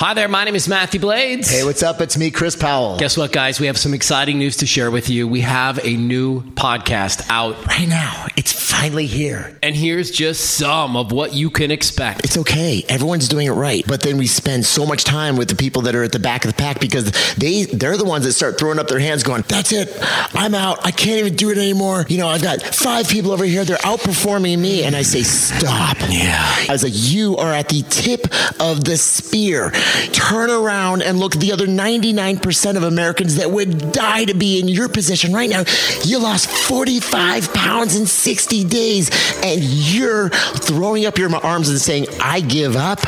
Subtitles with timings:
[0.00, 1.50] Hi there, my name is Mathew Blades.
[1.50, 2.00] Hey, what's up?
[2.00, 2.96] It's me, Chris Powell.
[2.96, 3.60] Guess what, guys?
[3.60, 5.28] We have some exciting news to share with you.
[5.28, 8.26] We have a new podcast out right now.
[8.34, 8.50] It's
[8.80, 9.54] finally here.
[9.62, 12.24] And here's just some of what you can expect.
[12.24, 12.82] It's okay.
[12.88, 13.84] Everyone's doing it right.
[13.86, 16.46] But then we spend so much time with the people that are at the back
[16.46, 19.44] of the pack because they they're the ones that start throwing up their hands going,
[19.48, 19.94] "That's it.
[20.32, 20.78] I'm out.
[20.82, 23.66] I can't even do it anymore." You know, I've got 5 people over here.
[23.66, 26.40] They're outperforming me and I say, "Stop." Yeah.
[26.66, 28.28] I was like, "You are at the tip
[28.60, 29.72] of the spear."
[30.12, 34.60] turn around and look at the other 99% of Americans that would die to be
[34.60, 35.64] in your position right now.
[36.04, 39.10] You lost 45 pounds in 60 days
[39.42, 43.00] and you're throwing up your arms and saying, I give up.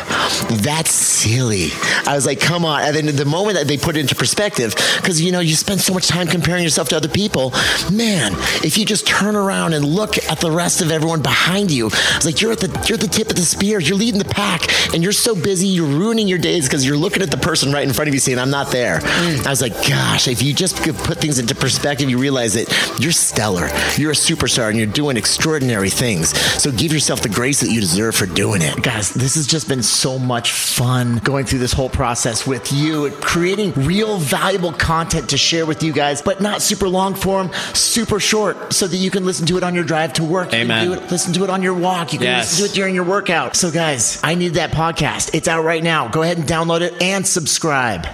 [0.51, 1.69] That's silly.
[2.07, 2.83] I was like, come on.
[2.83, 5.81] And then the moment that they put it into perspective, because you know, you spend
[5.81, 7.53] so much time comparing yourself to other people,
[7.91, 8.33] man,
[8.65, 12.25] if you just turn around and look at the rest of everyone behind you, it's
[12.25, 14.63] like you're at the you're at the tip of the spear, you're leading the pack,
[14.95, 17.87] and you're so busy, you're ruining your days because you're looking at the person right
[17.87, 19.01] in front of you saying, I'm not there.
[19.01, 19.47] Mm.
[19.47, 22.69] I was like, gosh, if you just could put things into perspective, you realize that
[22.99, 23.69] you're stellar.
[23.97, 25.17] You're a superstar and you're doing
[25.53, 26.31] extraordinary things.
[26.63, 28.83] So give yourself the grace that you deserve for doing it.
[28.83, 33.11] Guys, this has just been so much fun going through this whole process with you,
[33.21, 38.19] creating real valuable content to share with you guys, but not super long form, super
[38.19, 40.55] short, so that you can listen to it on your drive to work.
[40.55, 40.89] Amen.
[40.89, 42.15] You can it, listen to it on your walk.
[42.15, 42.53] You can yes.
[42.53, 43.55] listen to it during your workout.
[43.55, 45.35] So, guys, I Needed That podcast.
[45.35, 46.09] It's out right now.
[46.09, 48.07] Go ahead and download it and subscribe.